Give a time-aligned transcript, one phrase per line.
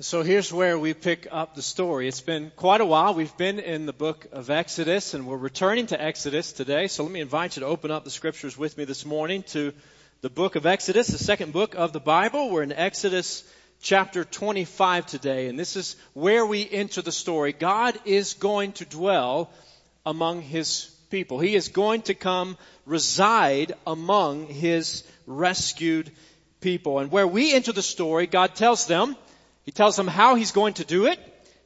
[0.00, 2.06] So here's where we pick up the story.
[2.06, 3.14] It's been quite a while.
[3.14, 6.86] We've been in the book of Exodus and we're returning to Exodus today.
[6.88, 9.72] So let me invite you to open up the scriptures with me this morning to
[10.20, 12.50] the book of Exodus, the second book of the Bible.
[12.50, 13.42] We're in Exodus
[13.80, 17.54] chapter 25 today and this is where we enter the story.
[17.54, 19.48] God is going to dwell
[20.04, 21.38] among his people.
[21.38, 26.10] He is going to come reside among his rescued
[26.60, 26.98] people.
[26.98, 29.16] And where we enter the story, God tells them
[29.66, 31.18] he tells them how he's going to do it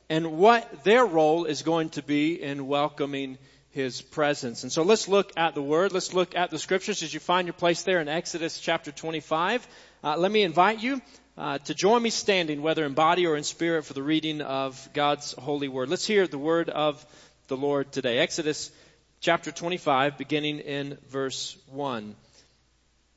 [0.08, 3.36] and what their role is going to be in welcoming
[3.72, 4.62] his presence.
[4.62, 5.92] And so let's look at the word.
[5.92, 9.68] Let's look at the scriptures as you find your place there in Exodus chapter 25.
[10.02, 11.00] Uh, let me invite you
[11.36, 14.88] uh, to join me standing, whether in body or in spirit, for the reading of
[14.94, 15.90] God's holy word.
[15.90, 17.04] Let's hear the word of
[17.48, 18.18] the Lord today.
[18.18, 18.72] Exodus
[19.20, 22.16] chapter 25, beginning in verse 1.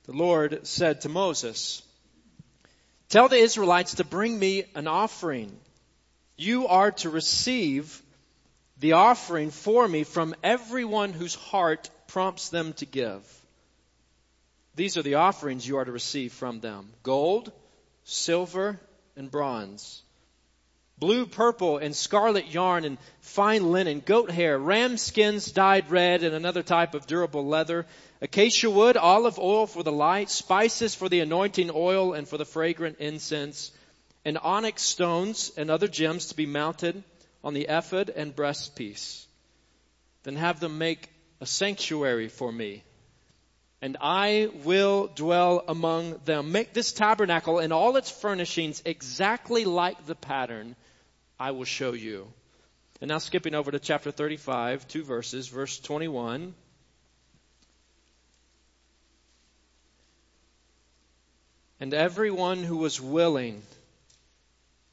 [0.07, 1.81] The Lord said to Moses,
[3.13, 5.55] Tell the Israelites to bring me an offering.
[6.35, 8.01] You are to receive
[8.79, 13.21] the offering for me from everyone whose heart prompts them to give.
[14.73, 16.91] These are the offerings you are to receive from them.
[17.03, 17.51] Gold,
[18.03, 18.79] silver,
[19.15, 20.01] and bronze.
[21.03, 26.33] Blue, purple, and scarlet yarn and fine linen, goat hair, ram skins dyed red, and
[26.33, 27.85] another type of durable leather,
[28.21, 32.45] acacia wood, olive oil for the light, spices for the anointing oil and for the
[32.45, 33.73] fragrant incense,
[34.23, 37.03] and onyx stones and other gems to be mounted
[37.43, 39.25] on the ephod and breastpiece.
[40.23, 41.09] Then have them make
[41.41, 42.81] a sanctuary for me,
[43.81, 46.53] and I will dwell among them.
[46.53, 50.77] Make this tabernacle and all its furnishings exactly like the pattern
[51.43, 52.31] I will show you.
[53.01, 56.55] And now skipping over to chapter 35, two verses, verse 21.
[61.81, 63.61] And everyone who was willing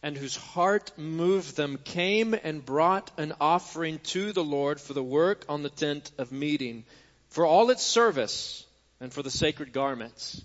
[0.02, 5.04] and whose heart moved them came and brought an offering to the Lord for the
[5.04, 6.82] work on the tent of meeting,
[7.28, 8.66] for all its service
[9.00, 10.42] and for the sacred garments.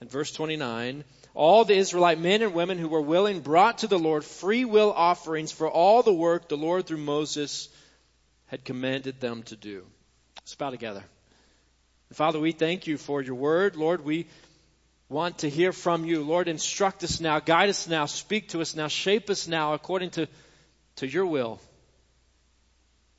[0.00, 1.04] And verse 29,
[1.34, 4.92] all the Israelite men and women who were willing brought to the Lord free will
[4.92, 7.68] offerings for all the work the Lord through Moses
[8.46, 9.86] had commanded them to do.
[10.36, 11.04] Let's bow together.
[12.12, 13.76] Father, we thank you for your word.
[13.76, 14.26] Lord, we
[15.08, 16.22] want to hear from you.
[16.24, 20.10] Lord, instruct us now, guide us now, speak to us now, shape us now according
[20.10, 20.26] to,
[20.96, 21.60] to your will.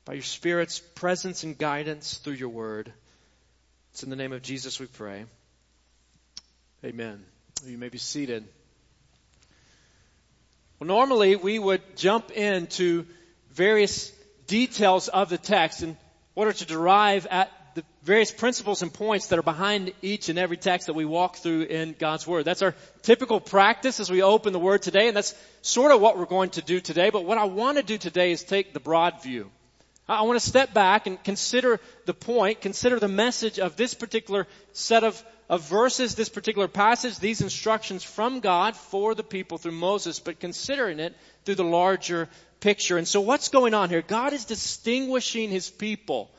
[0.04, 2.92] By your Spirit's presence and guidance through your word.
[3.92, 5.24] It's in the name of Jesus we pray.
[6.84, 7.24] Amen.
[7.64, 8.44] You may be seated.
[10.80, 13.06] Well, normally we would jump into
[13.52, 14.10] various
[14.48, 15.96] details of the text in
[16.34, 20.56] order to derive at the various principles and points that are behind each and every
[20.56, 22.44] text that we walk through in God's Word.
[22.44, 26.18] That's our typical practice as we open the Word today, and that's sort of what
[26.18, 27.10] we're going to do today.
[27.10, 29.52] But what I want to do today is take the broad view.
[30.08, 34.46] I want to step back and consider the point, consider the message of this particular
[34.72, 39.72] set of, of verses, this particular passage, these instructions from God for the people through
[39.72, 41.14] Moses, but considering it
[41.44, 42.28] through the larger
[42.60, 42.98] picture.
[42.98, 44.02] And so what's going on here?
[44.02, 46.30] God is distinguishing His people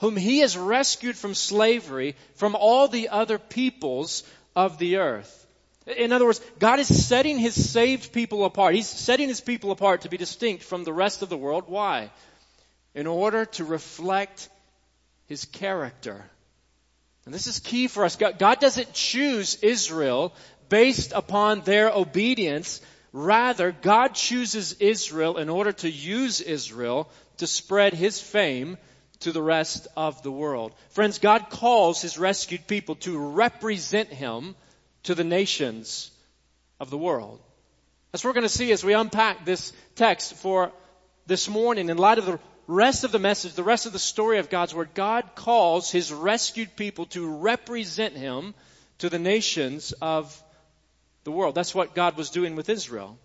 [0.00, 4.24] whom he has rescued from slavery from all the other peoples
[4.54, 5.46] of the earth.
[5.86, 8.74] In other words, God is setting his saved people apart.
[8.74, 11.64] He's setting his people apart to be distinct from the rest of the world.
[11.68, 12.10] Why?
[12.96, 14.48] In order to reflect
[15.26, 16.24] his character.
[17.24, 18.16] And this is key for us.
[18.16, 20.34] God, God doesn't choose Israel
[20.68, 22.80] based upon their obedience.
[23.12, 28.78] Rather, God chooses Israel in order to use Israel to spread his fame
[29.20, 30.72] to the rest of the world.
[30.90, 34.54] Friends, God calls His rescued people to represent Him
[35.04, 36.10] to the nations
[36.80, 37.40] of the world.
[38.12, 40.72] That's what we're going to see as we unpack this text for
[41.26, 44.38] this morning in light of the rest of the message, the rest of the story
[44.38, 44.90] of God's Word.
[44.94, 48.54] God calls His rescued people to represent Him
[48.98, 50.42] to the nations of
[51.24, 51.54] the world.
[51.54, 53.18] That's what God was doing with Israel.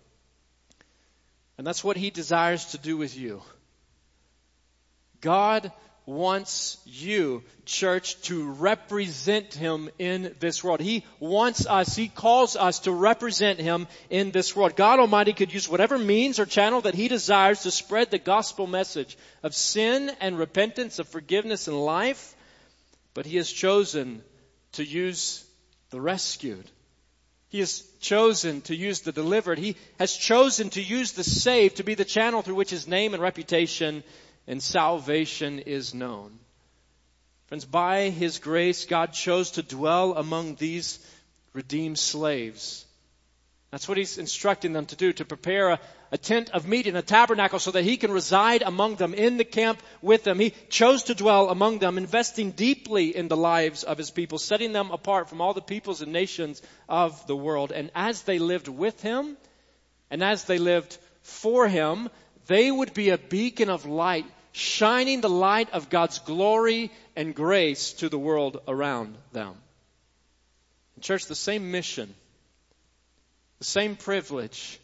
[1.58, 3.42] And that's what He desires to do with you.
[5.20, 5.70] God
[6.06, 10.80] wants you, church, to represent Him in this world.
[10.80, 14.76] He wants us, He calls us to represent Him in this world.
[14.76, 18.66] God Almighty could use whatever means or channel that He desires to spread the gospel
[18.66, 22.34] message of sin and repentance, of forgiveness and life,
[23.14, 24.22] but He has chosen
[24.72, 25.44] to use
[25.90, 26.68] the rescued.
[27.48, 29.58] He has chosen to use the delivered.
[29.58, 33.12] He has chosen to use the saved to be the channel through which His name
[33.12, 34.02] and reputation
[34.46, 36.38] and salvation is known.
[37.46, 40.98] Friends, by His grace, God chose to dwell among these
[41.52, 42.86] redeemed slaves.
[43.72, 45.80] That's what he's instructing them to do, to prepare a,
[46.12, 49.46] a, tent of meeting, a tabernacle, so that he can reside among them in the
[49.46, 50.38] camp with them.
[50.38, 54.74] He chose to dwell among them, investing deeply in the lives of his people, setting
[54.74, 57.72] them apart from all the peoples and nations of the world.
[57.72, 59.38] And as they lived with him,
[60.10, 62.10] and as they lived for him,
[62.46, 67.92] they would be a beacon of light, shining the light of God's glory and grace
[67.94, 69.54] to the world around them.
[71.00, 72.14] Church, the same mission
[73.62, 74.80] the same privilege,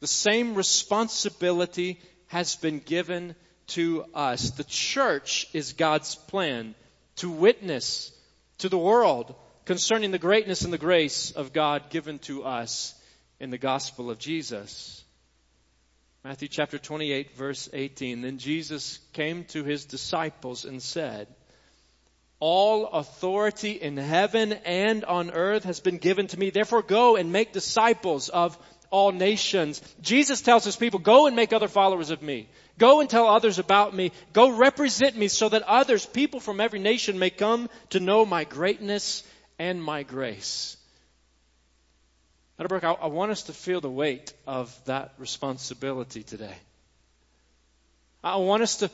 [0.00, 3.36] the same responsibility has been given
[3.68, 4.50] to us.
[4.50, 6.74] The church is God's plan
[7.18, 8.10] to witness
[8.58, 9.36] to the world
[9.66, 12.92] concerning the greatness and the grace of God given to us
[13.38, 15.03] in the gospel of Jesus.
[16.24, 18.22] Matthew chapter 28 verse 18.
[18.22, 21.28] Then Jesus came to his disciples and said,
[22.40, 26.48] all authority in heaven and on earth has been given to me.
[26.48, 28.58] Therefore go and make disciples of
[28.90, 29.82] all nations.
[30.00, 32.48] Jesus tells his people, go and make other followers of me.
[32.78, 34.10] Go and tell others about me.
[34.32, 38.44] Go represent me so that others, people from every nation may come to know my
[38.44, 39.24] greatness
[39.58, 40.78] and my grace.
[42.58, 46.54] Meadowbrook, I, I want us to feel the weight of that responsibility today.
[48.22, 48.90] I want us to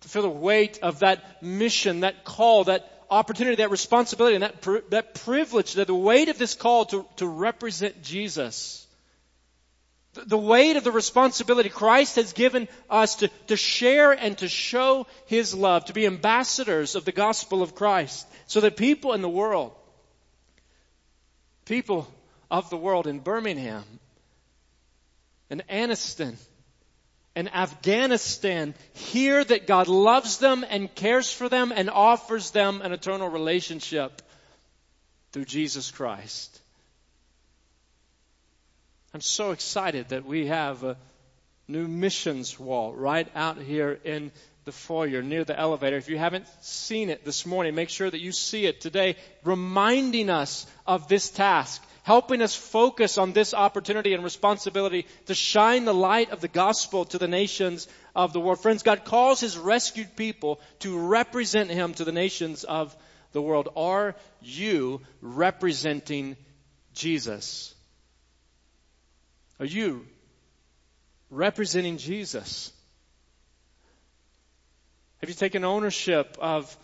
[0.00, 4.90] to feel the weight of that mission, that call, that opportunity, that responsibility, and that,
[4.90, 8.86] that privilege, that the weight of this call to, to represent Jesus.
[10.14, 14.48] The, the weight of the responsibility Christ has given us to, to share and to
[14.48, 19.22] show His love, to be ambassadors of the gospel of Christ, so that people in
[19.22, 19.72] the world,
[21.66, 22.08] people
[22.50, 23.84] of the world in Birmingham,
[25.48, 26.36] in Anniston,
[27.36, 32.92] and Afghanistan hear that God loves them and cares for them and offers them an
[32.92, 34.20] eternal relationship
[35.32, 36.60] through Jesus Christ.
[39.14, 40.96] I'm so excited that we have a
[41.68, 44.32] new missions wall right out here in
[44.64, 45.96] the foyer near the elevator.
[45.96, 50.30] If you haven't seen it this morning, make sure that you see it today, reminding
[50.30, 55.94] us of this task helping us focus on this opportunity and responsibility to shine the
[55.94, 58.60] light of the gospel to the nations of the world.
[58.60, 62.96] Friends, God calls His rescued people to represent Him to the nations of
[63.32, 63.68] the world.
[63.76, 66.36] Are you representing
[66.94, 67.74] Jesus?
[69.58, 70.06] Are you
[71.30, 72.72] representing Jesus?
[75.20, 76.74] Have you taken ownership of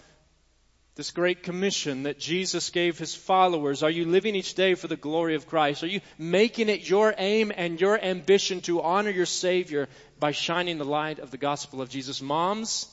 [0.96, 3.82] this great commission that Jesus gave his followers?
[3.82, 5.84] Are you living each day for the glory of Christ?
[5.84, 9.88] Are you making it your aim and your ambition to honor your Savior
[10.18, 12.22] by shining the light of the gospel of Jesus?
[12.22, 12.88] Moms,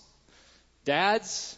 [0.84, 1.58] dads,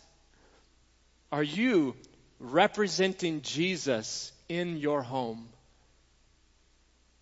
[1.31, 1.95] are you
[2.39, 5.49] representing Jesus in your home?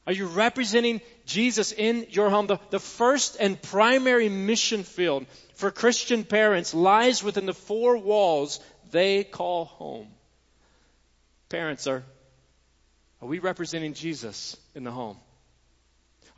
[0.06, 2.48] Are you representing Jesus in your home?
[2.48, 8.60] The, the first and primary mission field for Christian parents lies within the four walls
[8.94, 10.07] they call home.
[11.50, 12.04] Parents, are,
[13.22, 15.18] are we representing Jesus in the home?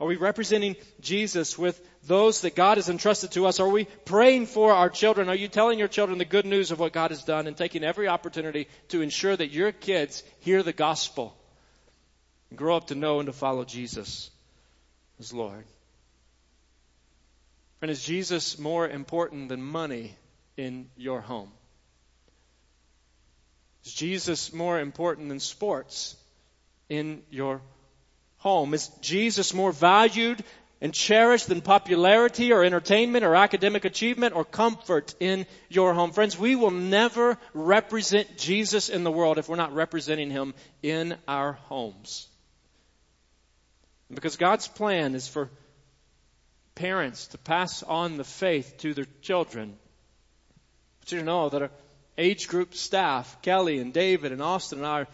[0.00, 3.60] Are we representing Jesus with those that God has entrusted to us?
[3.60, 5.28] Are we praying for our children?
[5.28, 7.84] Are you telling your children the good news of what God has done and taking
[7.84, 11.36] every opportunity to ensure that your kids hear the gospel
[12.50, 14.30] and grow up to know and to follow Jesus
[15.18, 15.64] as Lord?
[17.80, 20.14] And is Jesus more important than money
[20.56, 21.52] in your home?
[23.86, 26.16] Is Jesus more important than sports
[26.88, 27.60] in your
[28.38, 28.74] home?
[28.74, 30.42] Is Jesus more valued
[30.80, 36.10] and cherished than popularity or entertainment or academic achievement or comfort in your home?
[36.10, 41.16] Friends, we will never represent Jesus in the world if we're not representing Him in
[41.28, 42.26] our homes.
[44.12, 45.48] Because God's plan is for
[46.74, 49.76] parents to pass on the faith to their children.
[50.98, 51.70] But you know that
[52.18, 55.08] age group staff, Kelly and David and Austin and I are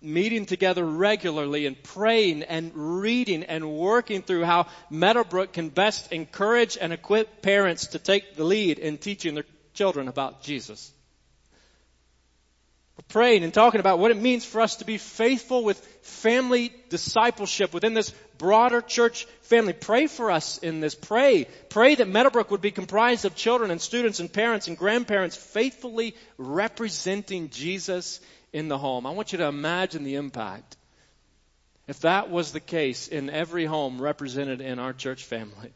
[0.00, 6.76] meeting together regularly and praying and reading and working through how Meadowbrook can best encourage
[6.78, 10.92] and equip parents to take the lead in teaching their children about Jesus.
[12.96, 16.72] We're praying and talking about what it means for us to be faithful with family
[16.90, 19.72] discipleship within this broader church family.
[19.72, 20.94] Pray for us in this.
[20.94, 21.48] Pray.
[21.70, 26.14] Pray that Meadowbrook would be comprised of children and students and parents and grandparents faithfully
[26.38, 28.20] representing Jesus
[28.52, 29.06] in the home.
[29.06, 30.76] I want you to imagine the impact
[31.88, 35.72] if that was the case in every home represented in our church family.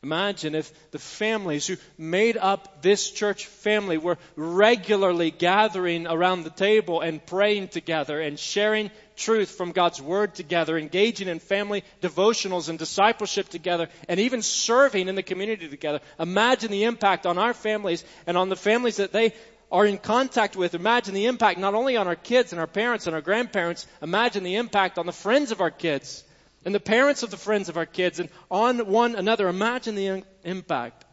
[0.00, 6.50] Imagine if the families who made up this church family were regularly gathering around the
[6.50, 12.68] table and praying together and sharing truth from God's Word together, engaging in family devotionals
[12.68, 16.00] and discipleship together, and even serving in the community together.
[16.20, 19.32] Imagine the impact on our families and on the families that they
[19.72, 20.76] are in contact with.
[20.76, 24.44] Imagine the impact not only on our kids and our parents and our grandparents, imagine
[24.44, 26.22] the impact on the friends of our kids
[26.68, 29.48] and the parents of the friends of our kids and on one another.
[29.48, 31.06] Imagine the impact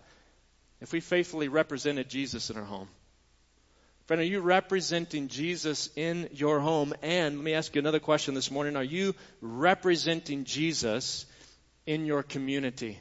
[0.81, 2.89] if we faithfully represented Jesus in our home.
[4.05, 6.93] Friend, are you representing Jesus in your home?
[7.01, 8.75] And let me ask you another question this morning.
[8.75, 11.25] Are you representing Jesus
[11.85, 12.99] in your community?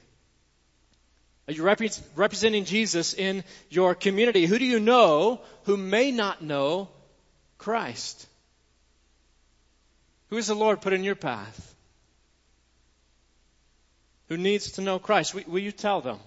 [1.48, 1.80] Are you rep-
[2.14, 4.46] representing Jesus in your community?
[4.46, 6.88] Who do you know who may not know
[7.58, 8.28] Christ?
[10.30, 11.73] Who is the Lord put in your path?
[14.28, 15.34] Who needs to know Christ.
[15.34, 16.18] Will, will you tell them?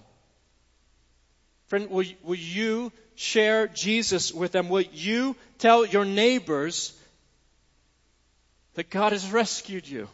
[1.66, 4.68] Friend, will, will you share Jesus with them?
[4.68, 6.96] Will you tell your neighbors
[8.74, 10.08] that God has rescued you?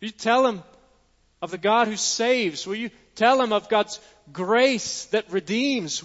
[0.00, 0.62] Will you tell them
[1.40, 2.66] of the God who saves?
[2.66, 4.00] Will you tell them of God's
[4.32, 6.02] grace that redeems?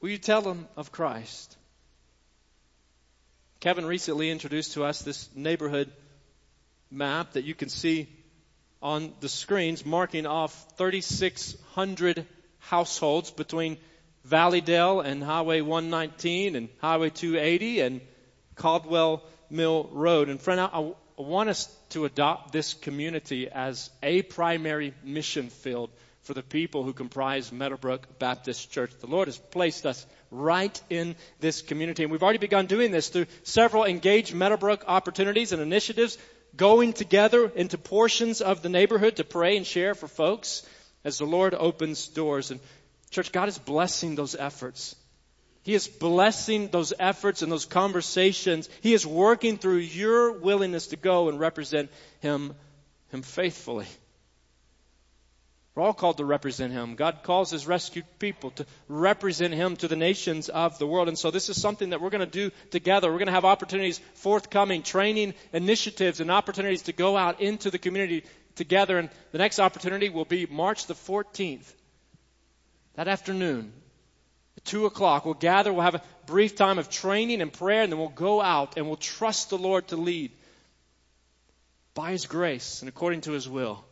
[0.00, 1.56] Will you tell them of Christ?
[3.60, 5.90] Kevin recently introduced to us this neighborhood
[6.90, 8.08] map that you can see
[8.86, 12.24] on the screens marking off 3,600
[12.60, 13.78] households between
[14.22, 18.00] Valleydale and Highway 119 and Highway 280 and
[18.54, 20.28] Caldwell Mill Road.
[20.28, 25.90] And friend, I, I want us to adopt this community as a primary mission field
[26.22, 28.92] for the people who comprise Meadowbrook Baptist Church.
[29.00, 32.04] The Lord has placed us right in this community.
[32.04, 36.18] And we've already begun doing this through several engaged Meadowbrook opportunities and initiatives
[36.56, 40.66] going together into portions of the neighborhood to pray and share for folks
[41.04, 42.50] as the Lord opens doors.
[42.50, 42.60] And
[43.10, 44.96] church, God is blessing those efforts.
[45.62, 48.68] He is blessing those efforts and those conversations.
[48.82, 52.54] He is working through your willingness to go and represent Him,
[53.10, 53.86] Him faithfully.
[55.76, 56.94] We're all called to represent Him.
[56.94, 61.08] God calls His rescued people to represent Him to the nations of the world.
[61.08, 63.12] And so this is something that we're going to do together.
[63.12, 67.76] We're going to have opportunities forthcoming, training initiatives and opportunities to go out into the
[67.76, 68.96] community together.
[68.98, 71.70] And the next opportunity will be March the 14th.
[72.94, 73.70] That afternoon,
[74.56, 77.92] at 2 o'clock, we'll gather, we'll have a brief time of training and prayer, and
[77.92, 80.32] then we'll go out and we'll trust the Lord to lead
[81.92, 83.84] by His grace and according to His will.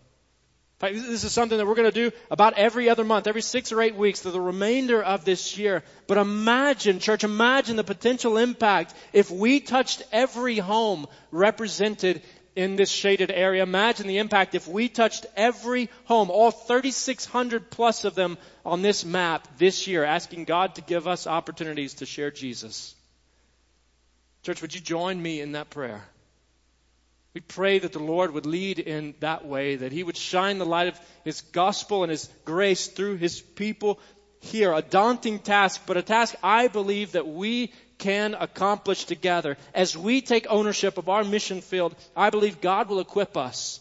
[0.93, 3.81] This is something that we're going to do about every other month, every six or
[3.81, 5.83] eight weeks for the remainder of this year.
[6.07, 12.23] But imagine, church, imagine the potential impact if we touched every home represented
[12.57, 13.63] in this shaded area.
[13.63, 19.05] Imagine the impact if we touched every home, all 3,600 plus of them on this
[19.05, 22.95] map this year, asking God to give us opportunities to share Jesus.
[24.43, 26.05] Church, would you join me in that prayer?
[27.35, 30.65] We pray that the Lord would lead in that way, that He would shine the
[30.65, 33.99] light of His gospel and His grace through His people
[34.41, 34.73] here.
[34.73, 39.57] A daunting task, but a task I believe that we can accomplish together.
[39.75, 43.81] As we take ownership of our mission field, I believe God will equip us.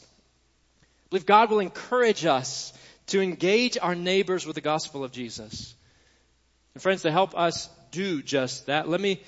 [0.82, 2.74] I believe God will encourage us
[3.08, 5.76] to engage our neighbors with the gospel of Jesus.
[6.74, 9.22] And friends, to help us do just that, let me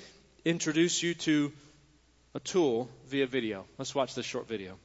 [0.44, 1.52] introduce you to
[2.36, 3.64] a tool via video.
[3.78, 4.78] Let's watch this short video.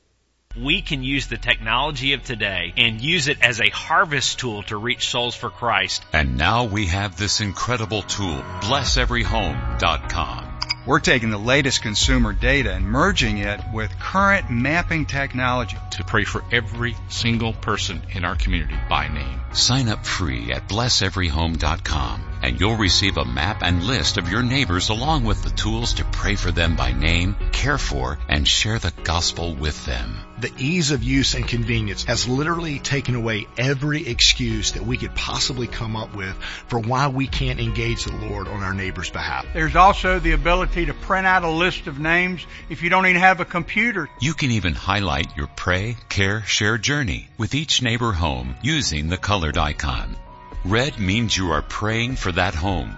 [0.58, 4.78] We can use the technology of today and use it as a harvest tool to
[4.78, 6.04] reach souls for Christ.
[6.14, 10.60] And now we have this incredible tool, blesseveryhome.com.
[10.88, 16.24] We're taking the latest consumer data and merging it with current mapping technology to pray
[16.24, 19.42] for every single person in our community by name.
[19.54, 24.90] Sign up free at blesseveryhome.com and you'll receive a map and list of your neighbors
[24.90, 28.94] along with the tools to pray for them by name, care for, and share the
[29.04, 30.16] gospel with them.
[30.40, 35.14] The ease of use and convenience has literally taken away every excuse that we could
[35.14, 36.36] possibly come up with
[36.68, 39.46] for why we can't engage the Lord on our neighbor's behalf.
[39.54, 43.22] There's also the ability to print out a list of names if you don't even
[43.22, 44.10] have a computer.
[44.20, 49.18] You can even highlight your pray, care, share journey with each neighbor home using the
[49.18, 50.16] colored icon.
[50.64, 52.96] Red means you are praying for that home.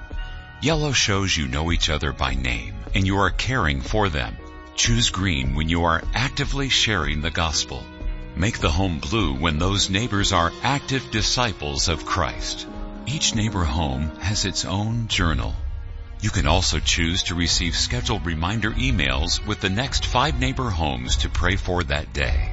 [0.62, 4.36] Yellow shows you know each other by name and you are caring for them.
[4.76, 7.86] Choose green when you are actively sharing the gospel.
[8.36, 12.68] Make the home blue when those neighbors are active disciples of Christ.
[13.06, 15.56] Each neighbor home has its own journal.
[16.20, 21.18] You can also choose to receive scheduled reminder emails with the next five neighbor homes
[21.18, 22.52] to pray for that day.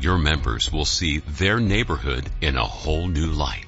[0.00, 3.65] your members will see their neighborhood in a whole new light.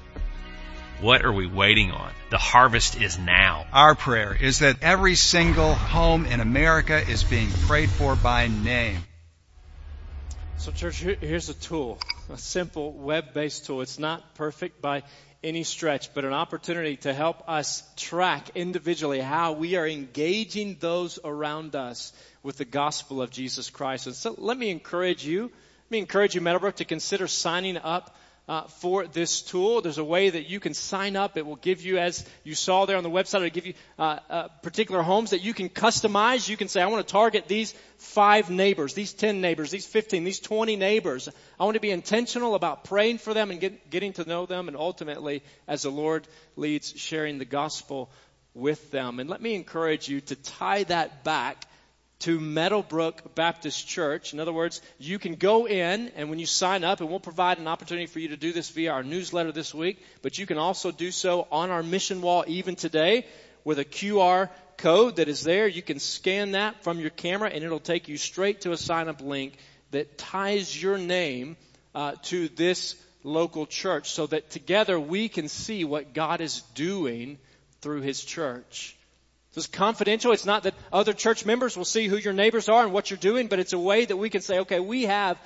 [1.01, 2.11] What are we waiting on?
[2.29, 3.65] The harvest is now.
[3.71, 8.97] Our prayer is that every single home in America is being prayed for by name.
[10.57, 13.79] So, church, here's a tool, a simple web based tool.
[13.79, 15.03] It's not perfect by
[15.41, 21.17] any stretch, but an opportunity to help us track individually how we are engaging those
[21.23, 22.11] around us
[22.43, 24.07] with the gospel of Jesus Christ.
[24.07, 28.17] And so let me encourage you, let me encourage you, Meadowbrook, to consider signing up
[28.49, 29.79] uh, for this tool.
[29.79, 31.37] There's a way that you can sign up.
[31.37, 34.19] It will give you, as you saw there on the website, it'll give you uh,
[34.27, 36.49] uh, particular homes that you can customize.
[36.49, 40.23] You can say, I want to target these five neighbors, these 10 neighbors, these 15,
[40.23, 41.29] these 20 neighbors.
[41.59, 44.67] I want to be intentional about praying for them and get, getting to know them
[44.67, 48.09] and ultimately, as the Lord leads, sharing the gospel
[48.55, 49.19] with them.
[49.19, 51.67] And let me encourage you to tie that back
[52.19, 54.33] to Meadowbrook Baptist Church.
[54.33, 57.59] In other words, you can go in and when you sign up, and we'll provide
[57.59, 60.57] an opportunity for you to do this via our newsletter this week, but you can
[60.57, 63.25] also do so on our mission wall even today
[63.63, 65.67] with a QR code that is there.
[65.67, 69.07] You can scan that from your camera and it'll take you straight to a sign
[69.07, 69.53] up link
[69.91, 71.57] that ties your name
[71.95, 77.37] uh, to this local church so that together we can see what God is doing
[77.81, 78.95] through His church.
[79.53, 80.31] This is confidential.
[80.31, 83.17] It's not that other church members will see who your neighbors are and what you're
[83.17, 85.39] doing, but it's a way that we can say, okay, we have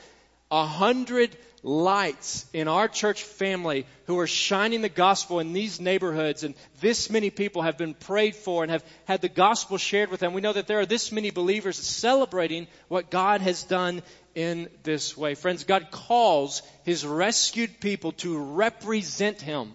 [0.51, 6.43] a hundred lights in our church family who are shining the gospel in these neighborhoods
[6.43, 10.19] and this many people have been prayed for and have had the gospel shared with
[10.19, 10.33] them.
[10.33, 14.03] We know that there are this many believers celebrating what God has done
[14.35, 15.35] in this way.
[15.35, 19.71] Friends, God calls His rescued people to represent Him.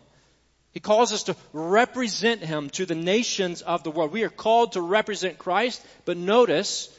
[0.72, 4.12] He calls us to represent Him to the nations of the world.
[4.12, 6.94] We are called to represent Christ, but notice,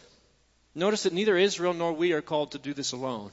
[0.74, 3.32] notice that neither Israel nor we are called to do this alone.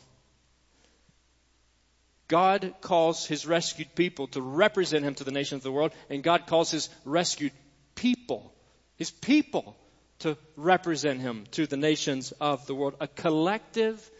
[2.28, 6.22] God calls His rescued people to represent Him to the nations of the world, and
[6.22, 7.52] God calls His rescued
[7.94, 8.52] people,
[8.96, 9.76] His people,
[10.20, 12.96] to represent Him to the nations of the world.
[13.00, 14.10] A collective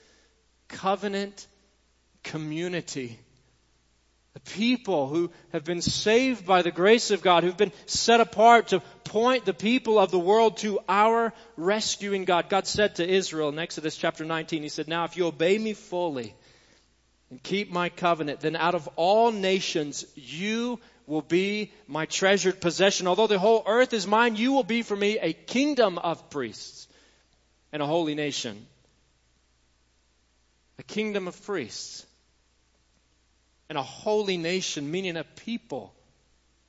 [0.68, 1.46] covenant
[2.22, 3.18] community
[4.36, 8.68] the people who have been saved by the grace of God, who've been set apart
[8.68, 12.50] to point the people of the world to our rescuing God.
[12.50, 15.72] God said to Israel in Exodus chapter 19, He said, Now if you obey me
[15.72, 16.34] fully
[17.30, 23.06] and keep my covenant, then out of all nations you will be my treasured possession.
[23.06, 26.88] Although the whole earth is mine, you will be for me a kingdom of priests
[27.72, 28.66] and a holy nation.
[30.78, 32.05] A kingdom of priests
[33.68, 35.94] and a holy nation, meaning a people,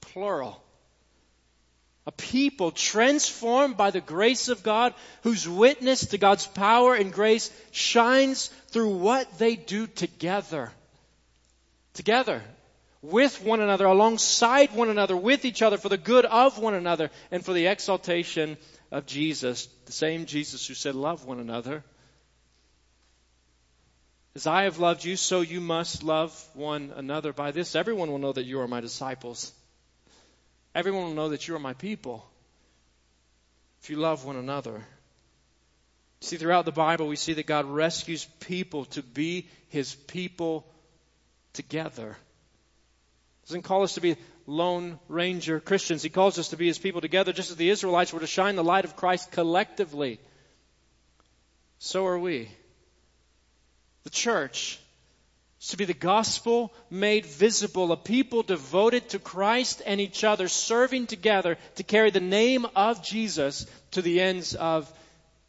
[0.02, 0.62] plural.
[2.06, 7.52] A people transformed by the grace of God, whose witness to God's power and grace
[7.72, 10.72] shines through what they do together.
[11.94, 12.42] Together.
[13.02, 17.12] With one another, alongside one another, with each other, for the good of one another,
[17.30, 18.58] and for the exaltation
[18.90, 19.68] of Jesus.
[19.86, 21.84] The same Jesus who said, Love one another.
[24.38, 27.34] As I have loved you, so you must love one another.
[27.34, 29.52] By this, everyone will know that you are my disciples.
[30.76, 32.24] Everyone will know that you are my people.
[33.82, 34.86] If you love one another.
[36.22, 40.68] See, throughout the Bible, we see that God rescues people to be his people
[41.54, 42.16] together.
[43.42, 46.04] He doesn't call us to be lone ranger Christians.
[46.04, 48.56] He calls us to be his people together, just as the Israelites were to shine
[48.56, 50.20] the light of Christ collectively.
[51.80, 52.50] So are we.
[54.08, 54.80] The church
[55.60, 60.48] is to be the gospel made visible, a people devoted to Christ and each other,
[60.48, 64.90] serving together to carry the name of Jesus to the ends of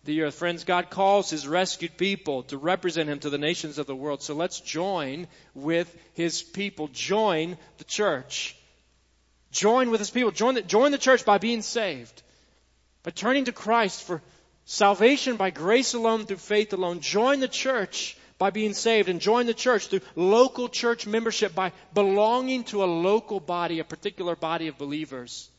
[0.03, 0.35] the earth.
[0.35, 4.23] Friends, God calls His rescued people to represent Him to the nations of the world.
[4.23, 6.89] So let's join with His people.
[6.89, 8.57] Join the church.
[9.53, 10.33] Join with His people.
[10.33, 12.23] Join the, join the church by being saved.
[13.05, 14.21] By turning to Christ for
[14.65, 16.99] salvation by grace alone through faith alone.
[16.99, 21.73] Join the church by being saved and join the church through local church membership by
[21.93, 25.51] belonging to a local body, a particular body of believers.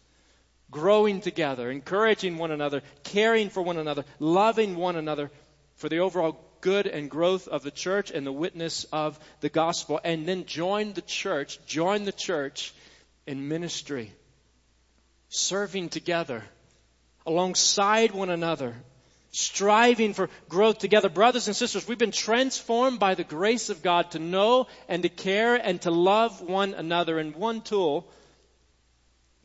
[0.71, 5.31] Growing together, encouraging one another, caring for one another, loving one another
[5.75, 9.99] for the overall good and growth of the church and the witness of the gospel.
[10.03, 12.73] And then join the church, join the church
[13.25, 14.13] in ministry,
[15.29, 16.43] serving together
[17.25, 18.75] alongside one another
[19.31, 21.09] striving for growth together.
[21.09, 25.09] Brothers and sisters, we've been transformed by the grace of God to know and to
[25.09, 27.19] care and to love one another.
[27.19, 28.09] And one tool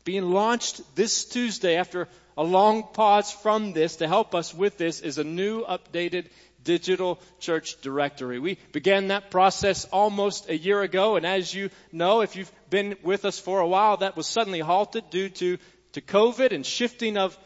[0.03, 4.99] being launched this Tuesday after a long pause from this to help us with this
[4.99, 6.25] is a new updated
[6.63, 8.39] digital church directory.
[8.39, 12.97] We began that process almost a year ago, and as you know, if you've been
[13.03, 15.57] with us for a while, that was suddenly halted due to,
[15.93, 17.37] to COVID and shifting of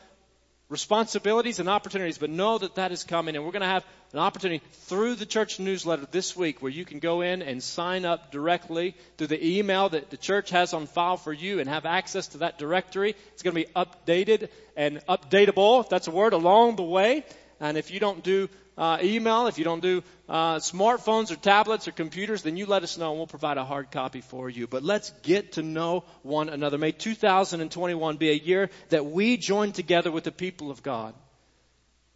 [0.70, 4.20] responsibilities and opportunities, but know that that is coming, and we're going to have an
[4.20, 8.32] opportunity through the church newsletter this week where you can go in and sign up
[8.32, 12.28] directly through the email that the church has on file for you and have access
[12.30, 13.16] to that directory.
[13.34, 17.26] It's going to be updated and updatable, if that's a word, along the way.
[17.60, 18.48] And if you don't do
[18.80, 22.82] uh, email, if you don't do uh, smartphones or tablets or computers, then you let
[22.82, 24.68] us know and we'll provide a hard copy for you.
[24.68, 26.78] But let's get to know one another.
[26.78, 31.14] May 2021 be a year that we join together with the people of God.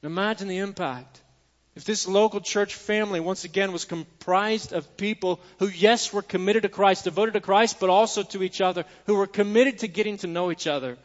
[0.04, 1.22] Imagine the impact.
[1.76, 6.64] If this local church family once again was comprised of people who, yes, were committed
[6.64, 10.18] to Christ, devoted to Christ, but also to each other, who were committed to getting
[10.20, 10.98] to know each other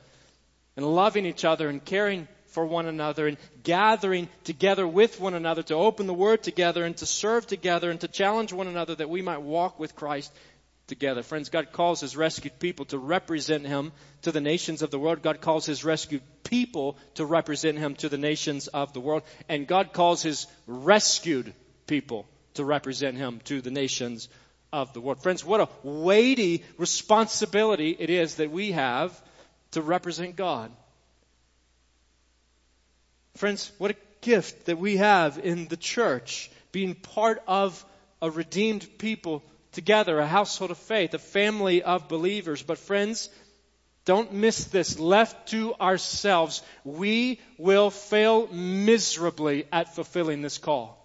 [0.76, 5.62] and loving each other and caring for one another and gathering together with one another
[5.62, 9.08] to open the Word together and to serve together and to challenge one another that
[9.08, 10.32] we might walk with Christ
[10.88, 11.22] together.
[11.22, 13.92] Friends, God calls His rescued people to represent Him
[14.22, 15.22] to the nations of the world.
[15.22, 19.22] God calls His rescued people to represent Him to the nations of the world.
[19.48, 21.54] And God calls His rescued
[21.86, 24.28] people to represent Him to the nations
[24.72, 25.22] of the world.
[25.22, 29.16] Friends, what a weighty responsibility it is that we have
[29.70, 30.72] to represent God.
[33.36, 37.84] Friends, what a gift that we have in the church, being part of
[38.20, 42.62] a redeemed people together, a household of faith, a family of believers.
[42.62, 43.30] But friends,
[44.04, 44.98] don't miss this.
[44.98, 50.98] Left to ourselves, we will fail miserably at fulfilling this call.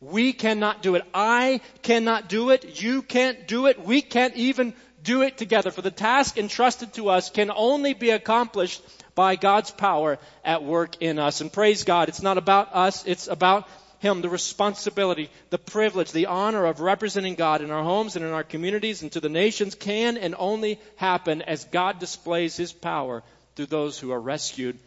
[0.00, 1.02] We cannot do it.
[1.12, 2.82] I cannot do it.
[2.82, 3.84] You can't do it.
[3.84, 5.70] We can't even do it together.
[5.70, 8.82] For the task entrusted to us can only be accomplished
[9.14, 11.40] by God's power at work in us.
[11.40, 16.26] And praise God, it's not about us, it's about Him, the responsibility, the privilege, the
[16.26, 19.74] honor of representing God in our homes and in our communities and to the nations
[19.74, 23.22] can and only happen as God displays His power
[23.56, 24.78] through those who are rescued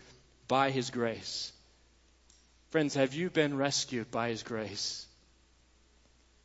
[0.47, 1.51] by His grace.
[2.69, 5.05] Friends, have you been rescued by His grace?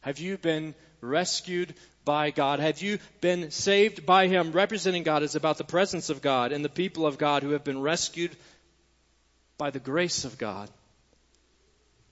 [0.01, 1.73] Have you been rescued
[2.07, 2.61] by God?
[2.61, 4.53] Have you been saved by Him?
[4.53, 7.65] Representing God is about the presence of God and the people of God who have
[7.65, 8.35] been rescued
[9.59, 10.71] by the grace of God.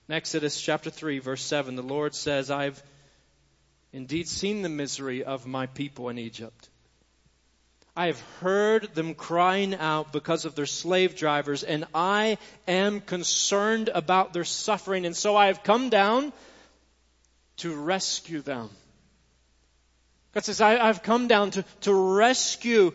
[0.07, 2.83] In Exodus chapter 3, verse 7, the Lord says, I've
[3.91, 6.69] indeed seen the misery of my people in Egypt.
[7.97, 13.89] I have heard them crying out because of their slave drivers, and I am concerned
[13.93, 16.33] about their suffering, and so I have come down
[17.57, 18.69] to rescue them.
[20.35, 22.91] God says, I, have come down to, to rescue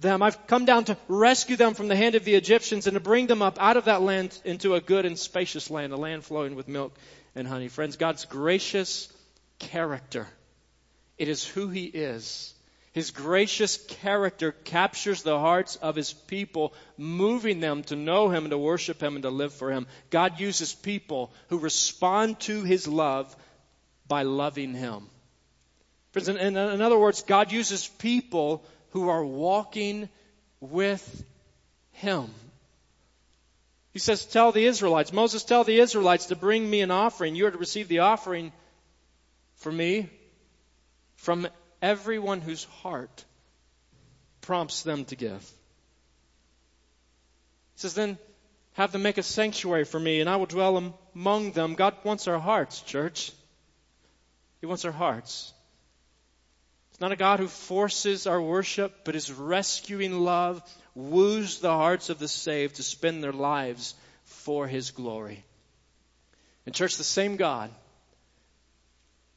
[0.00, 0.22] them.
[0.22, 3.28] I've come down to rescue them from the hand of the Egyptians and to bring
[3.28, 6.56] them up out of that land into a good and spacious land, a land flowing
[6.56, 6.98] with milk
[7.36, 7.68] and honey.
[7.68, 9.08] Friends, God's gracious
[9.60, 10.26] character.
[11.16, 12.52] It is who He is.
[12.92, 18.50] His gracious character captures the hearts of His people, moving them to know Him and
[18.50, 19.86] to worship Him and to live for Him.
[20.10, 23.36] God uses people who respond to His love
[24.08, 25.06] by loving Him.
[26.12, 30.08] Friends, in, in, in other words, God uses people who are walking
[30.60, 31.24] with
[31.92, 32.30] Him.
[33.92, 37.36] He says, Tell the Israelites, Moses, tell the Israelites to bring me an offering.
[37.36, 38.52] You are to receive the offering
[39.56, 40.08] for me
[41.16, 41.46] from
[41.80, 43.24] everyone whose heart
[44.40, 45.42] prompts them to give.
[47.74, 48.18] He says, Then
[48.72, 51.74] have them make a sanctuary for me, and I will dwell among them.
[51.74, 53.32] God wants our hearts, church.
[54.60, 55.52] He wants our hearts
[57.00, 60.62] not a God who forces our worship, but his rescuing love
[60.94, 65.44] woos the hearts of the saved to spend their lives for his glory.
[66.66, 67.70] And, church, the same God,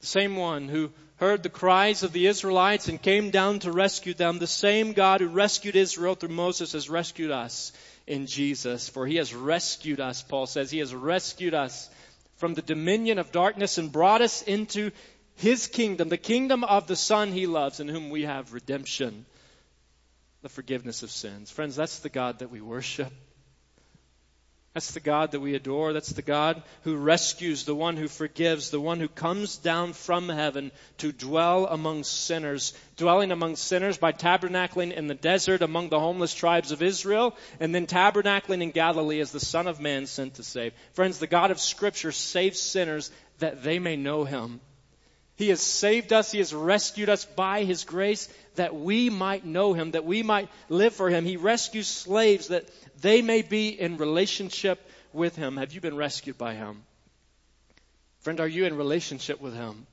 [0.01, 4.13] the same one who heard the cries of the Israelites and came down to rescue
[4.13, 7.71] them, the same God who rescued Israel through Moses has rescued us
[8.05, 8.89] in Jesus.
[8.89, 10.69] For he has rescued us, Paul says.
[10.69, 11.89] He has rescued us
[12.35, 14.91] from the dominion of darkness and brought us into
[15.35, 19.25] his kingdom, the kingdom of the Son he loves, in whom we have redemption,
[20.41, 21.51] the forgiveness of sins.
[21.51, 23.11] Friends, that's the God that we worship.
[24.73, 25.93] That's the God that we adore.
[25.93, 30.29] That's the God who rescues, the one who forgives, the one who comes down from
[30.29, 35.99] heaven to dwell among sinners, dwelling among sinners by tabernacling in the desert among the
[35.99, 40.35] homeless tribes of Israel, and then tabernacling in Galilee as the Son of Man sent
[40.35, 40.73] to save.
[40.93, 44.59] Friends, the God of Scripture saves sinners that they may know him.
[45.35, 46.31] He has saved us.
[46.31, 50.49] He has rescued us by His grace that we might know Him, that we might
[50.69, 51.25] live for Him.
[51.25, 52.69] He rescues slaves that
[53.01, 54.79] they may be in relationship
[55.11, 55.57] with Him.
[55.57, 56.83] Have you been rescued by Him?
[58.21, 59.87] Friend, are you in relationship with Him?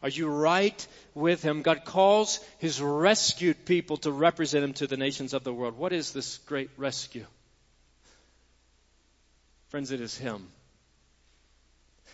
[0.00, 1.62] Are you right with Him?
[1.62, 5.76] God calls His rescued people to represent Him to the nations of the world.
[5.76, 7.26] What is this great rescue?
[9.70, 10.46] Friends, it is Him.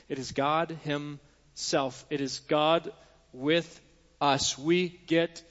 [0.08, 1.20] It is God Himself.
[2.10, 2.92] It is God
[3.32, 3.80] with
[4.20, 4.58] us.
[4.58, 5.42] We get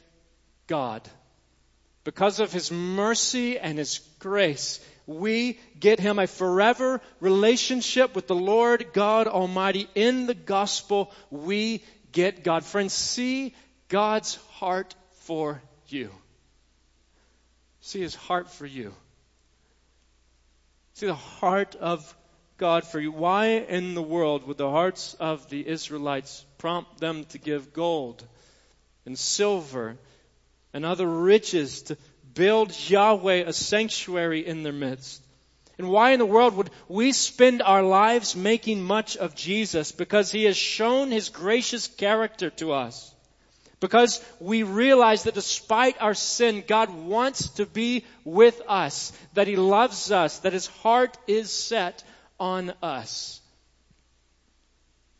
[0.68, 1.08] God.
[2.04, 8.36] Because of His mercy and His grace, we get Him a forever relationship with the
[8.36, 9.88] Lord God Almighty.
[9.96, 12.66] In the gospel, we get God.
[12.66, 13.56] Friends, see
[13.88, 16.10] God's heart for you.
[17.82, 18.94] See His heart for you.
[20.96, 22.16] See the heart of
[22.58, 23.12] God for you.
[23.12, 28.24] Why in the world would the hearts of the Israelites prompt them to give gold
[29.06, 29.98] and silver
[30.74, 31.98] and other riches to
[32.34, 35.22] build Yahweh a sanctuary in their midst?
[35.78, 39.92] And why in the world would we spend our lives making much of Jesus?
[39.92, 43.14] Because He has shown His gracious character to us.
[43.80, 49.56] Because we realize that despite our sin, God wants to be with us, that He
[49.56, 52.04] loves us, that His heart is set
[52.44, 53.40] on us.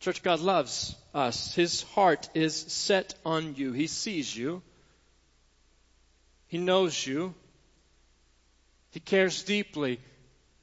[0.00, 1.54] Church, God loves us.
[1.54, 3.72] His heart is set on you.
[3.72, 4.60] He sees you.
[6.48, 7.34] He knows you.
[8.90, 10.00] He cares deeply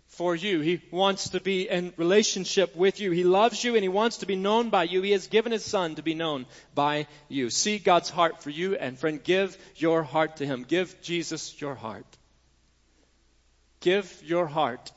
[0.05, 0.59] for you.
[0.59, 3.09] He wants to be in relationship with you.
[3.09, 5.01] He loves you and he wants to be known by you.
[5.01, 6.45] He has given his son to be known
[6.75, 7.49] by you.
[7.49, 10.61] See God's heart for you and friend, give your heart to him.
[10.67, 12.05] Give Jesus your heart.
[13.79, 14.91] Give your heart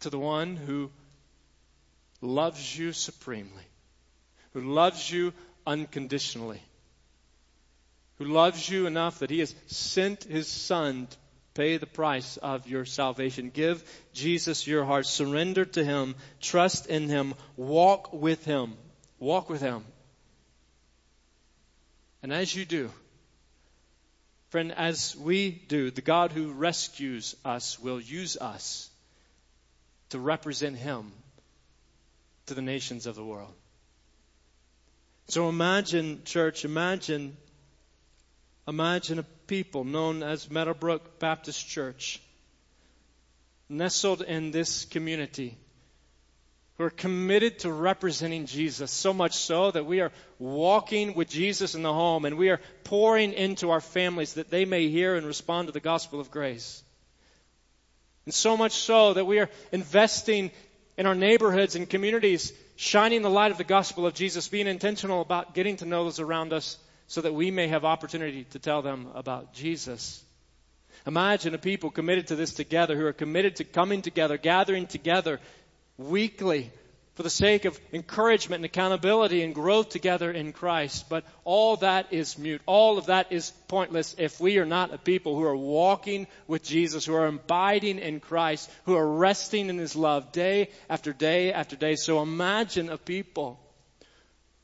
[0.00, 0.90] to the one who
[2.20, 3.64] loves you supremely,
[4.52, 5.32] who loves you
[5.66, 6.62] unconditionally,
[8.16, 11.16] who loves you enough that he has sent his son to
[11.54, 13.50] Pay the price of your salvation.
[13.50, 15.06] Give Jesus your heart.
[15.06, 16.16] Surrender to Him.
[16.40, 17.34] Trust in Him.
[17.56, 18.74] Walk with Him.
[19.20, 19.84] Walk with Him.
[22.24, 22.90] And as you do,
[24.48, 28.90] friend, as we do, the God who rescues us will use us
[30.14, 31.12] to represent Him
[32.46, 33.52] to the nations of the world.
[35.28, 37.36] So imagine, church, imagine
[38.66, 42.20] Imagine a people known as Meadowbrook Baptist Church,
[43.68, 45.58] nestled in this community,
[46.78, 51.74] who are committed to representing Jesus, so much so that we are walking with Jesus
[51.74, 55.26] in the home and we are pouring into our families that they may hear and
[55.26, 56.82] respond to the gospel of grace.
[58.26, 60.50] And so much so that we are investing
[60.96, 65.20] in our neighborhoods and communities, shining the light of the gospel of Jesus, being intentional
[65.20, 68.82] about getting to know those around us so that we may have opportunity to tell
[68.82, 70.22] them about Jesus.
[71.06, 75.38] Imagine a people committed to this together, who are committed to coming together, gathering together
[75.98, 76.70] weekly
[77.14, 81.08] for the sake of encouragement and accountability and growth together in Christ.
[81.08, 82.60] But all that is mute.
[82.66, 86.64] All of that is pointless if we are not a people who are walking with
[86.64, 91.52] Jesus, who are abiding in Christ, who are resting in His love day after day
[91.52, 91.96] after day.
[91.96, 93.60] So imagine a people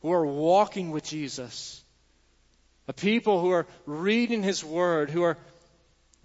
[0.03, 1.81] who are walking with Jesus
[2.91, 5.39] a people who are reading His Word, who are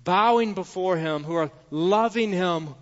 [0.03, 2.73] bowing before Him, who are loving Him,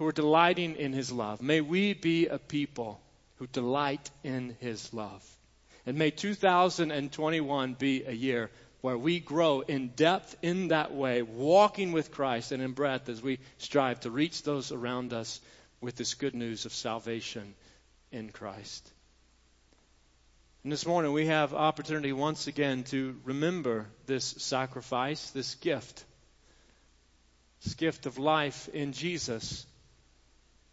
[0.00, 1.42] who are delighting in His love.
[1.42, 3.02] May we be a people
[3.36, 5.22] who delight in His love.
[5.84, 11.92] And may 2021 be a year where we grow in depth in that way, walking
[11.92, 15.38] with Christ and in breadth as we strive to reach those around us
[15.82, 17.54] with this good news of salvation
[18.10, 18.90] in Christ.
[20.62, 26.02] And this morning we have opportunity once again to remember this sacrifice, this gift,
[27.62, 29.66] this gift of life in Jesus.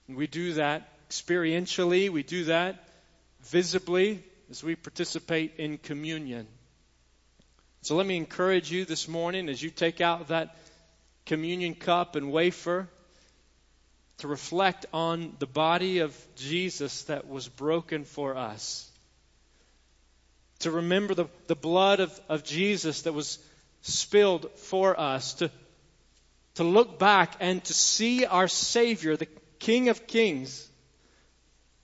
[0.09, 2.87] We do that experientially, we do that
[3.43, 6.47] visibly as we participate in communion.
[7.81, 10.55] So let me encourage you this morning as you take out that
[11.25, 12.87] communion cup and wafer
[14.19, 18.89] to reflect on the body of Jesus that was broken for us.
[20.59, 23.37] To remember the, the blood of, of Jesus that was
[23.81, 25.51] spilled for us, to,
[26.55, 29.27] to look back and to see our Savior, the
[29.59, 30.67] King of Kings,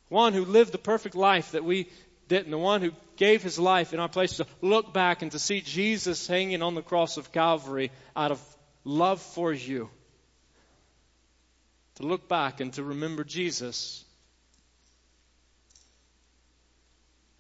[0.10, 1.90] one who lived the perfect life that we
[2.28, 5.40] didn't, the one who gave his life in our place, to look back and to
[5.40, 9.90] see Jesus hanging on the cross of Calvary out of love for you.
[11.96, 14.04] To look back and to remember Jesus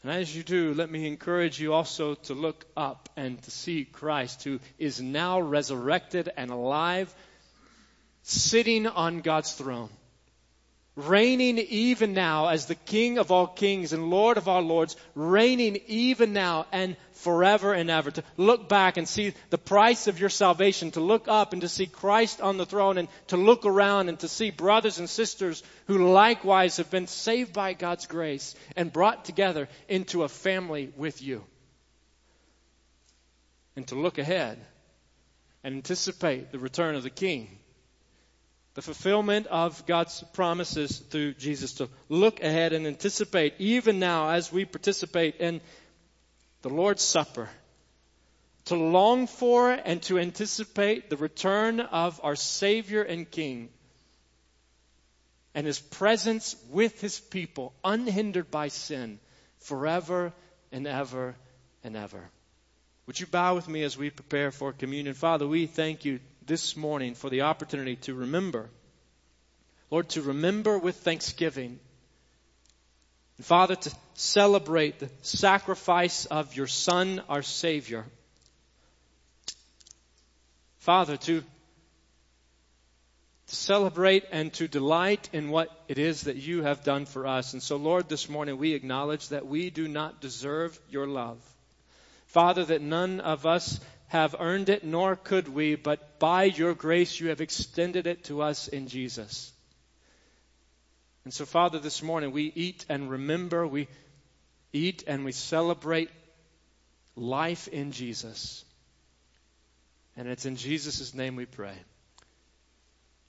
[0.04, 3.86] And as you do, let me encourage you also to look up and to see
[3.86, 7.14] Christ, who is now resurrected and alive,
[8.24, 9.90] sitting on God's throne.
[10.96, 15.80] Reigning even now as the King of all kings and Lord of all lords, reigning
[15.88, 18.12] even now and forever and ever.
[18.12, 21.70] To look back and see the price of your salvation, to look up and to
[21.70, 25.64] see Christ on the throne and to look around and to see brothers and sisters
[25.88, 31.22] who likewise have been saved by God's grace and brought together into a family with
[31.22, 31.44] you.
[33.76, 34.60] And to look ahead
[35.64, 37.58] and anticipate the return of the King
[38.74, 44.52] the fulfillment of God's promises through Jesus, to look ahead and anticipate, even now as
[44.52, 45.62] we participate in
[46.64, 47.50] the Lord's Supper,
[48.66, 53.70] to long for and to anticipate the return of our Savior and King
[55.54, 59.20] and His presence with His people, unhindered by sin,
[59.60, 60.34] forever
[60.72, 61.36] and ever
[61.84, 62.30] and ever.
[63.06, 65.14] Would you bow with me as we prepare for communion?
[65.14, 68.70] Father, we thank you this morning for the opportunity to remember.
[69.90, 71.80] Lord, to remember with thanksgiving.
[73.38, 78.06] And Father, to celebrate the sacrifice of your Son, our Savior.
[80.80, 81.42] Father, to,
[83.48, 87.54] to celebrate and to delight in what it is that you have done for us.
[87.54, 91.38] And so, Lord, this morning we acknowledge that we do not deserve your love.
[92.28, 93.80] Father, that none of us
[94.14, 98.44] have earned it, nor could we, but by your grace you have extended it to
[98.44, 99.52] us in Jesus.
[101.26, 103.88] And so, Father, this morning we eat and remember, we
[104.72, 106.12] eat and we celebrate
[107.16, 108.64] life in Jesus.
[110.16, 111.76] And it's in Jesus' name we pray.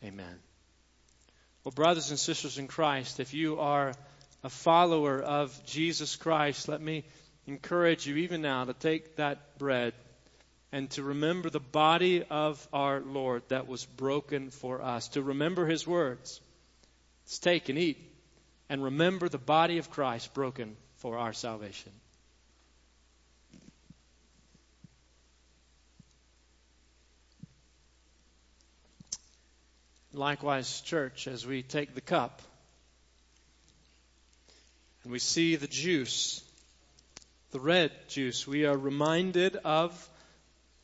[0.05, 0.39] Amen.
[1.65, 3.95] Well, brothers and sisters in Christ, if you are
[4.43, 7.05] a follower of Jesus Christ, let me
[7.47, 9.95] encourage you even now to take that bread
[10.75, 15.67] and to remember the body of our Lord that was broken for us, to remember
[15.67, 16.41] his words.
[17.25, 17.97] Let's take and eat
[18.69, 21.93] and remember the body of Christ broken for our salvation.
[30.13, 32.43] Likewise, church, as we take the cup
[35.05, 36.43] and we see the juice,
[37.53, 40.11] the red juice, we are reminded of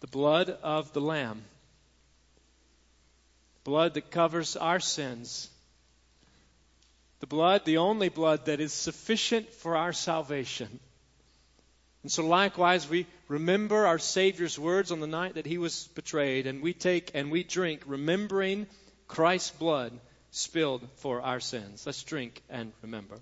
[0.00, 1.42] the blood of the Lamb.
[3.64, 5.48] Blood that covers our sins.
[7.20, 10.80] The blood, the only blood that is sufficient for our salvation.
[12.02, 16.46] And so, likewise, we remember our Savior's words on the night that he was betrayed,
[16.46, 18.66] and we take and we drink, remembering
[19.06, 19.92] Christ's blood
[20.30, 21.84] spilled for our sins.
[21.84, 23.16] Let's drink and remember.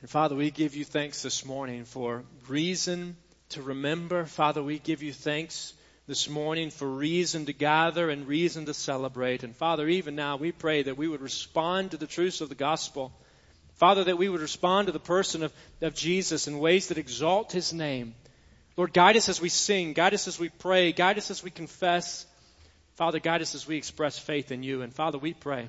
[0.00, 3.18] And Father, we give you thanks this morning for reason
[3.50, 4.24] to remember.
[4.24, 5.74] Father, we give you thanks
[6.06, 9.42] this morning for reason to gather and reason to celebrate.
[9.42, 12.54] And Father, even now we pray that we would respond to the truths of the
[12.54, 13.12] gospel.
[13.74, 17.52] Father, that we would respond to the person of, of Jesus in ways that exalt
[17.52, 18.14] his name.
[18.78, 21.50] Lord, guide us as we sing, guide us as we pray, guide us as we
[21.50, 22.24] confess.
[22.94, 24.80] Father, guide us as we express faith in you.
[24.80, 25.68] And Father, we pray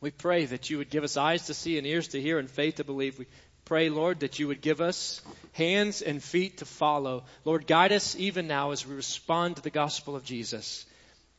[0.00, 2.50] we pray that you would give us eyes to see and ears to hear and
[2.50, 3.18] faith to believe.
[3.18, 3.26] We
[3.64, 5.20] pray, Lord, that you would give us
[5.52, 7.24] hands and feet to follow.
[7.44, 10.86] Lord, guide us even now as we respond to the gospel of Jesus.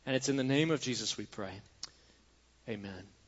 [0.06, 1.54] And it's in the name of Jesus we pray.
[2.70, 3.21] Amen.